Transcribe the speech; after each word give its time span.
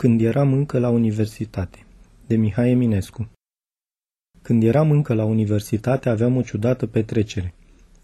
Când 0.00 0.20
eram 0.20 0.52
încă 0.52 0.78
la 0.78 0.88
universitate, 0.88 1.86
de 2.26 2.36
Mihai 2.36 2.70
Eminescu 2.70 3.28
Când 4.42 4.62
eram 4.62 4.90
încă 4.90 5.14
la 5.14 5.24
universitate, 5.24 6.08
aveam 6.08 6.36
o 6.36 6.42
ciudată 6.42 6.86
petrecere. 6.86 7.54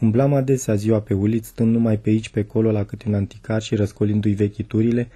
Umblam 0.00 0.34
adesea 0.34 0.74
ziua 0.74 1.00
pe 1.00 1.14
uliți, 1.14 1.48
stând 1.48 1.72
numai 1.72 1.98
pe 1.98 2.10
aici, 2.10 2.28
pe 2.28 2.40
acolo, 2.40 2.70
la 2.70 2.84
câte 2.84 3.08
un 3.08 3.14
anticar 3.14 3.62
și 3.62 3.74
răscolindu-i 3.74 4.32
vechiturile, 4.32 5.08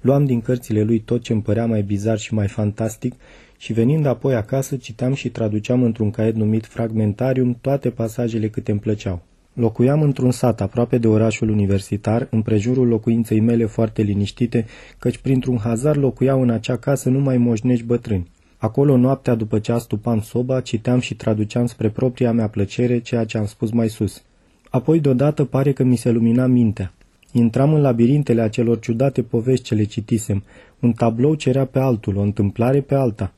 luam 0.00 0.24
din 0.24 0.40
cărțile 0.40 0.82
lui 0.82 1.00
tot 1.00 1.22
ce 1.22 1.32
îmi 1.32 1.42
părea 1.42 1.66
mai 1.66 1.82
bizar 1.82 2.18
și 2.18 2.34
mai 2.34 2.48
fantastic 2.48 3.14
și 3.58 3.72
venind 3.72 4.06
apoi 4.06 4.34
acasă, 4.34 4.76
citeam 4.76 5.14
și 5.14 5.30
traduceam 5.30 5.82
într-un 5.82 6.10
caiet 6.10 6.34
numit 6.34 6.66
Fragmentarium 6.66 7.58
toate 7.60 7.90
pasajele 7.90 8.48
câte 8.48 8.70
îmi 8.70 8.80
plăceau. 8.80 9.22
Locuiam 9.52 10.02
într-un 10.02 10.30
sat 10.30 10.60
aproape 10.60 10.98
de 10.98 11.08
orașul 11.08 11.48
universitar, 11.48 12.26
în 12.30 12.42
prejurul 12.42 12.88
locuinței 12.88 13.40
mele 13.40 13.64
foarte 13.64 14.02
liniștite, 14.02 14.66
căci 14.98 15.18
printr-un 15.18 15.58
hazar 15.58 15.96
locuiau 15.96 16.42
în 16.42 16.50
acea 16.50 16.76
casă 16.76 17.08
numai 17.08 17.36
moșnești 17.36 17.84
bătrâni. 17.84 18.30
Acolo, 18.56 18.96
noaptea 18.96 19.34
după 19.34 19.58
ce 19.58 19.72
astupam 19.72 20.20
soba, 20.20 20.60
citeam 20.60 21.00
și 21.00 21.14
traduceam 21.14 21.66
spre 21.66 21.88
propria 21.88 22.32
mea 22.32 22.48
plăcere 22.48 22.98
ceea 22.98 23.24
ce 23.24 23.38
am 23.38 23.46
spus 23.46 23.70
mai 23.70 23.88
sus. 23.88 24.22
Apoi, 24.70 25.00
deodată, 25.00 25.44
pare 25.44 25.72
că 25.72 25.82
mi 25.82 25.96
se 25.96 26.10
lumina 26.10 26.46
mintea. 26.46 26.92
Intram 27.32 27.74
în 27.74 27.80
labirintele 27.80 28.40
acelor 28.40 28.78
ciudate 28.78 29.22
povești 29.22 29.64
ce 29.64 29.74
le 29.74 29.84
citisem. 29.84 30.42
Un 30.80 30.92
tablou 30.92 31.34
cerea 31.34 31.64
pe 31.64 31.78
altul, 31.78 32.16
o 32.16 32.20
întâmplare 32.20 32.80
pe 32.80 32.94
alta. 32.94 33.32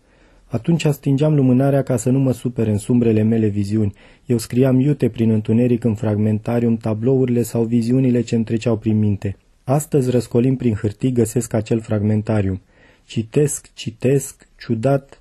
Atunci 0.53 0.87
stingeam 0.87 1.35
lumânarea 1.35 1.83
ca 1.83 1.97
să 1.97 2.11
nu 2.11 2.19
mă 2.19 2.33
supere 2.33 2.71
în 2.71 2.79
sumbrele 2.79 3.23
mele 3.23 3.47
viziuni. 3.47 3.93
Eu 4.27 4.39
scriam 4.39 4.81
iute 4.81 5.09
prin 5.09 5.31
întuneric 5.31 5.85
în 5.85 5.95
fragmentarium 5.95 6.77
tablourile 6.77 7.43
sau 7.43 7.65
viziunile 7.65 8.21
ce 8.21 8.35
îmi 8.35 8.45
treceau 8.45 8.77
prin 8.77 8.99
minte. 8.99 9.37
Astăzi, 9.65 10.11
răscolim 10.11 10.57
prin 10.57 10.75
hârtii, 10.75 11.13
găsesc 11.13 11.53
acel 11.53 11.81
fragmentarium. 11.81 12.61
Citesc, 13.05 13.75
citesc, 13.75 14.49
ciudat. 14.59 15.21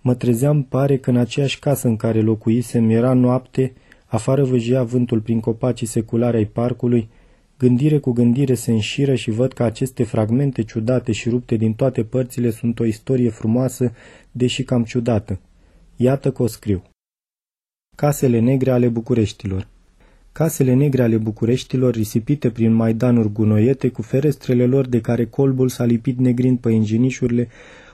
Mă 0.00 0.14
trezeam, 0.14 0.62
pare 0.62 0.96
că 0.96 1.10
în 1.10 1.16
aceeași 1.16 1.58
casă 1.58 1.88
în 1.88 1.96
care 1.96 2.20
locuisem 2.20 2.90
era 2.90 3.12
noapte, 3.12 3.72
afară 4.06 4.44
văjea 4.44 4.82
vântul 4.82 5.20
prin 5.20 5.40
copacii 5.40 5.86
seculare 5.86 6.36
ai 6.36 6.46
parcului, 6.46 7.08
Gândire 7.58 7.98
cu 7.98 8.12
gândire 8.12 8.54
se 8.54 8.70
înșiră 8.70 9.14
și 9.14 9.30
văd 9.30 9.52
că 9.52 9.62
aceste 9.62 10.04
fragmente 10.04 10.62
ciudate 10.62 11.12
și 11.12 11.28
rupte 11.28 11.56
din 11.56 11.74
toate 11.74 12.04
părțile 12.04 12.50
sunt 12.50 12.78
o 12.80 12.84
istorie 12.84 13.30
frumoasă, 13.30 13.92
deși 14.30 14.62
cam 14.62 14.84
ciudată. 14.84 15.40
Iată 15.96 16.32
că 16.32 16.42
o 16.42 16.46
scriu. 16.46 16.82
Casele 17.96 18.38
negre 18.38 18.70
ale 18.70 18.88
Bucureștilor 18.88 19.66
Casele 20.32 20.74
negre 20.74 21.02
ale 21.02 21.16
Bucureștilor, 21.16 21.94
risipite 21.94 22.50
prin 22.50 22.72
maidanuri 22.72 23.32
gunoiete, 23.32 23.88
cu 23.88 24.02
ferestrele 24.02 24.66
lor 24.66 24.86
de 24.86 25.00
care 25.00 25.24
colbul 25.26 25.68
s-a 25.68 25.84
lipit 25.84 26.18
negrind 26.18 26.58
pe 26.58 26.70
inginișurile, 26.70 27.48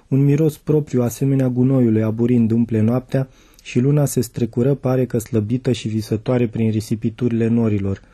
un 0.08 0.24
miros 0.24 0.56
propriu 0.56 1.02
asemenea 1.02 1.48
gunoiului 1.48 2.02
aburind 2.02 2.50
umple 2.50 2.80
noaptea 2.80 3.28
și 3.62 3.78
luna 3.78 4.04
se 4.04 4.20
strecură 4.20 4.74
pare 4.74 5.06
că 5.06 5.18
slăbită 5.18 5.72
și 5.72 5.88
visătoare 5.88 6.48
prin 6.48 6.70
risipiturile 6.70 7.46
norilor– 7.46 8.02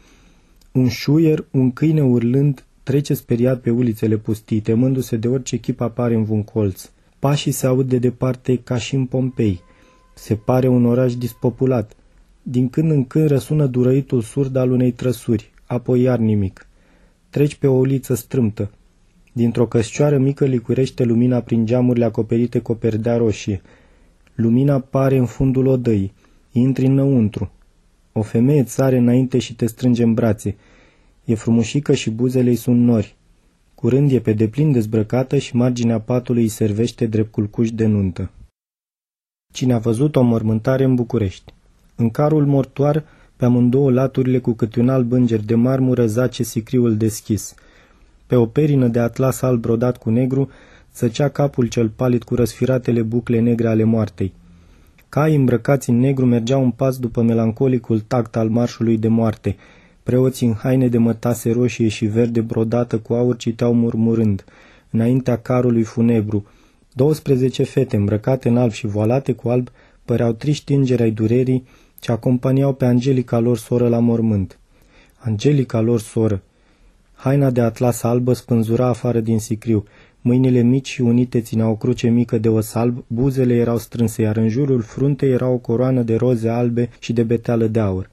un 0.76 0.88
șuier, 0.88 1.44
un 1.50 1.72
câine 1.72 2.02
urlând, 2.02 2.64
trece 2.82 3.14
speriat 3.14 3.60
pe 3.60 3.70
ulițele 3.70 4.16
pustii, 4.16 4.60
temându-se 4.60 5.16
de 5.16 5.28
orice 5.28 5.56
chip 5.56 5.80
apare 5.80 6.14
în 6.14 6.26
un 6.28 6.42
colț. 6.42 6.90
Pașii 7.18 7.52
se 7.52 7.66
aud 7.66 7.88
de 7.88 7.98
departe 7.98 8.56
ca 8.56 8.78
și 8.78 8.94
în 8.94 9.06
Pompei. 9.06 9.60
Se 10.14 10.34
pare 10.34 10.68
un 10.68 10.86
oraș 10.86 11.14
dispopulat. 11.14 11.92
Din 12.42 12.68
când 12.68 12.90
în 12.90 13.04
când 13.04 13.28
răsună 13.28 13.66
durăitul 13.66 14.20
surd 14.20 14.56
al 14.56 14.70
unei 14.70 14.90
trăsuri, 14.90 15.50
apoi 15.66 16.00
iar 16.00 16.18
nimic. 16.18 16.66
Treci 17.30 17.54
pe 17.54 17.66
o 17.66 17.72
uliță 17.72 18.14
strâmtă. 18.14 18.70
Dintr-o 19.32 19.66
căscioară 19.66 20.18
mică 20.18 20.44
licurește 20.44 21.04
lumina 21.04 21.40
prin 21.40 21.66
geamurile 21.66 22.04
acoperite 22.04 22.58
cu 22.58 22.72
o 22.72 22.74
perdea 22.74 23.16
roșie. 23.16 23.62
Lumina 24.34 24.80
pare 24.80 25.16
în 25.16 25.26
fundul 25.26 25.66
odăii. 25.66 26.12
Intri 26.52 26.86
înăuntru. 26.86 27.50
O 28.12 28.22
femeie 28.22 28.62
țare 28.62 28.96
înainte 28.96 29.38
și 29.38 29.54
te 29.54 29.66
strânge 29.66 30.02
în 30.02 30.14
brațe. 30.14 30.56
E 31.26 31.34
frumușică 31.34 31.94
și 31.94 32.10
buzele 32.10 32.48
îi 32.48 32.56
sunt 32.56 32.80
nori. 32.80 33.16
Curând 33.74 34.10
e 34.10 34.20
pe 34.20 34.32
deplin 34.32 34.72
dezbrăcată 34.72 35.36
și 35.38 35.56
marginea 35.56 36.00
patului 36.00 36.42
îi 36.42 36.48
servește 36.48 37.06
drept 37.06 37.32
culcuș 37.32 37.70
de 37.70 37.86
nuntă. 37.86 38.30
Cine 39.52 39.72
a 39.72 39.78
văzut 39.78 40.16
o 40.16 40.22
mormântare 40.22 40.84
în 40.84 40.94
București? 40.94 41.54
În 41.96 42.10
carul 42.10 42.46
mortoar, 42.46 43.04
pe 43.36 43.44
amândouă 43.44 43.90
laturile 43.90 44.38
cu 44.38 44.52
câte 44.52 44.80
un 44.80 44.88
alb 44.88 45.12
înger 45.12 45.40
de 45.40 45.54
marmură 45.54 46.06
zace 46.06 46.42
sicriul 46.42 46.96
deschis. 46.96 47.54
Pe 48.26 48.34
o 48.34 48.46
perină 48.46 48.88
de 48.88 48.98
atlas 48.98 49.42
alb 49.42 49.60
brodat 49.60 49.96
cu 49.96 50.10
negru, 50.10 50.50
zăcea 50.96 51.28
capul 51.28 51.66
cel 51.66 51.88
palid 51.88 52.22
cu 52.22 52.34
răsfiratele 52.34 53.02
bucle 53.02 53.40
negre 53.40 53.68
ale 53.68 53.84
moartei. 53.84 54.32
Cai 55.08 55.34
îmbrăcați 55.34 55.90
în 55.90 55.98
negru 55.98 56.26
mergeau 56.26 56.62
un 56.62 56.70
pas 56.70 56.98
după 56.98 57.22
melancolicul 57.22 58.00
tact 58.00 58.36
al 58.36 58.48
marșului 58.48 58.98
de 58.98 59.08
moarte. 59.08 59.56
Preoții 60.06 60.46
în 60.46 60.54
haine 60.54 60.88
de 60.88 60.98
mătase 60.98 61.50
roșie 61.50 61.88
și 61.88 62.06
verde 62.06 62.40
brodată 62.40 62.98
cu 62.98 63.14
aur 63.14 63.36
citeau 63.36 63.74
murmurând, 63.74 64.44
înaintea 64.90 65.36
carului 65.36 65.82
funebru. 65.82 66.46
12 66.92 67.62
fete 67.62 67.96
îmbrăcate 67.96 68.48
în 68.48 68.56
alb 68.56 68.70
și 68.70 68.86
voalate 68.86 69.32
cu 69.32 69.48
alb 69.48 69.68
păreau 70.04 70.32
triști 70.32 70.72
îngeri 70.72 71.02
ai 71.02 71.10
durerii 71.10 71.66
ce 72.00 72.12
acompaniau 72.12 72.72
pe 72.72 72.84
Angelica 72.84 73.38
lor 73.38 73.58
soră 73.58 73.88
la 73.88 73.98
mormânt. 73.98 74.58
Angelica 75.16 75.80
lor 75.80 76.00
soră. 76.00 76.42
Haina 77.14 77.50
de 77.50 77.60
atlas 77.60 78.02
albă 78.02 78.32
spânzura 78.32 78.86
afară 78.86 79.20
din 79.20 79.38
sicriu. 79.38 79.84
Mâinile 80.20 80.60
mici 80.60 80.88
și 80.88 81.00
unite 81.00 81.40
țineau 81.40 81.70
o 81.70 81.76
cruce 81.76 82.08
mică 82.08 82.38
de 82.38 82.48
os 82.48 82.74
alb, 82.74 83.04
buzele 83.06 83.54
erau 83.54 83.78
strânse, 83.78 84.22
iar 84.22 84.36
în 84.36 84.48
jurul 84.48 84.80
fruntei 84.80 85.30
era 85.30 85.48
o 85.48 85.56
coroană 85.56 86.02
de 86.02 86.14
roze 86.14 86.48
albe 86.48 86.90
și 86.98 87.12
de 87.12 87.22
beteală 87.22 87.66
de 87.66 87.80
aur. 87.80 88.10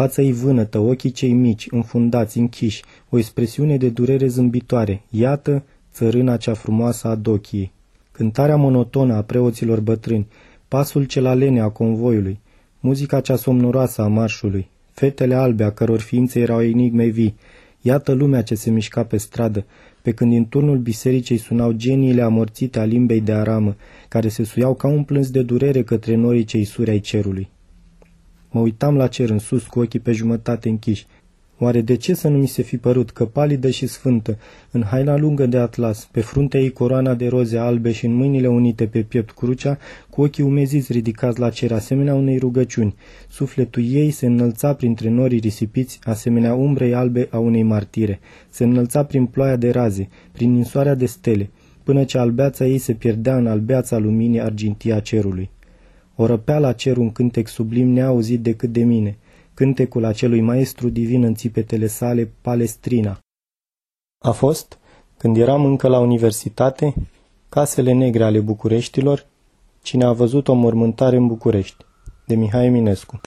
Fața 0.00 0.22
ei 0.22 0.32
vânătă, 0.32 0.78
ochii 0.78 1.10
cei 1.10 1.32
mici, 1.32 1.66
înfundați, 1.70 2.38
închiși, 2.38 2.82
o 3.08 3.18
expresiune 3.18 3.76
de 3.76 3.88
durere 3.88 4.26
zâmbitoare. 4.26 5.02
Iată 5.10 5.62
țărâna 5.92 6.36
cea 6.36 6.54
frumoasă 6.54 7.08
a 7.08 7.14
dochiei. 7.14 7.72
Cântarea 8.12 8.56
monotonă 8.56 9.14
a 9.14 9.22
preoților 9.22 9.80
bătrâni, 9.80 10.26
pasul 10.68 11.04
cel 11.04 11.26
alene 11.26 11.60
a 11.60 11.68
convoiului, 11.68 12.40
muzica 12.80 13.20
cea 13.20 13.36
somnoroasă 13.36 14.02
a 14.02 14.06
marșului, 14.06 14.68
fetele 14.90 15.34
albe 15.34 15.64
a 15.64 15.70
căror 15.70 16.00
ființe 16.00 16.40
erau 16.40 16.62
enigme 16.62 17.06
vii, 17.06 17.36
Iată 17.80 18.12
lumea 18.12 18.42
ce 18.42 18.54
se 18.54 18.70
mișca 18.70 19.04
pe 19.04 19.16
stradă, 19.16 19.64
pe 20.02 20.12
când 20.12 20.30
din 20.30 20.48
turnul 20.48 20.78
bisericii 20.78 21.36
sunau 21.36 21.72
geniile 21.72 22.22
amorțite 22.22 22.78
a 22.78 22.84
limbei 22.84 23.20
de 23.20 23.32
aramă, 23.32 23.76
care 24.08 24.28
se 24.28 24.44
suiau 24.44 24.74
ca 24.74 24.88
un 24.88 25.04
plâns 25.04 25.30
de 25.30 25.42
durere 25.42 25.82
către 25.82 26.14
norii 26.14 26.44
cei 26.44 26.64
suri 26.64 26.90
ai 26.90 27.00
cerului. 27.00 27.48
Mă 28.50 28.60
uitam 28.60 28.96
la 28.96 29.06
cer 29.06 29.30
în 29.30 29.38
sus 29.38 29.66
cu 29.66 29.80
ochii 29.80 30.00
pe 30.00 30.12
jumătate 30.12 30.68
închiși. 30.68 31.06
Oare 31.62 31.80
de 31.80 31.96
ce 31.96 32.14
să 32.14 32.28
nu 32.28 32.38
mi 32.38 32.46
se 32.46 32.62
fi 32.62 32.76
părut 32.76 33.10
că 33.10 33.24
palidă 33.24 33.70
și 33.70 33.86
sfântă, 33.86 34.38
în 34.70 34.82
haina 34.82 35.16
lungă 35.16 35.46
de 35.46 35.58
atlas, 35.58 36.08
pe 36.12 36.20
fruntea 36.20 36.60
ei 36.60 36.70
coroana 36.70 37.14
de 37.14 37.28
roze 37.28 37.58
albe 37.58 37.92
și 37.92 38.06
în 38.06 38.14
mâinile 38.14 38.48
unite 38.48 38.86
pe 38.86 39.02
piept 39.02 39.30
crucea, 39.30 39.78
cu 40.10 40.22
ochii 40.22 40.44
umeziți 40.44 40.92
ridicați 40.92 41.40
la 41.40 41.50
cer, 41.50 41.72
asemenea 41.72 42.14
unei 42.14 42.38
rugăciuni, 42.38 42.94
sufletul 43.28 43.82
ei 43.86 44.10
se 44.10 44.26
înălța 44.26 44.74
printre 44.74 45.08
norii 45.08 45.38
risipiți, 45.38 45.98
asemenea 46.02 46.54
umbrei 46.54 46.94
albe 46.94 47.28
a 47.30 47.38
unei 47.38 47.62
martire, 47.62 48.20
se 48.48 48.64
înălța 48.64 49.04
prin 49.04 49.26
ploaia 49.26 49.56
de 49.56 49.70
raze, 49.70 50.08
prin 50.32 50.52
ninsoarea 50.52 50.94
de 50.94 51.06
stele, 51.06 51.50
până 51.82 52.04
ce 52.04 52.18
albeața 52.18 52.66
ei 52.66 52.78
se 52.78 52.92
pierdea 52.92 53.36
în 53.36 53.46
albeața 53.46 53.98
luminii 53.98 54.40
argintia 54.40 55.00
cerului. 55.00 55.50
O 56.20 56.26
răpea 56.26 56.58
la 56.58 56.72
cer 56.72 56.96
un 56.96 57.12
cântec 57.12 57.48
sublim 57.48 57.88
neauzit 57.88 58.40
decât 58.42 58.72
de 58.72 58.84
mine– 58.84 59.18
cântecul 59.60 60.04
acelui 60.04 60.40
maestru 60.40 60.88
divin 60.88 61.22
în 61.22 61.34
țipetele 61.34 61.86
sale, 61.86 62.32
Palestrina. 62.40 63.18
A 64.24 64.30
fost, 64.30 64.78
când 65.16 65.36
eram 65.36 65.64
încă 65.64 65.88
la 65.88 65.98
universitate, 65.98 66.94
Casele 67.48 67.92
Negre 67.92 68.24
ale 68.24 68.40
Bucureștilor, 68.40 69.26
cine 69.82 70.04
a 70.04 70.12
văzut 70.12 70.48
o 70.48 70.54
mormântare 70.54 71.16
în 71.16 71.26
București, 71.26 71.84
de 72.26 72.34
Mihai 72.34 72.66
Eminescu. 72.66 73.18